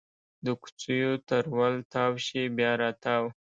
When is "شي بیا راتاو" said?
2.25-3.25